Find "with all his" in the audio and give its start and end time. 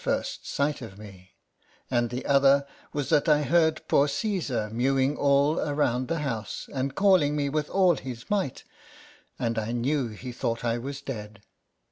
7.49-8.27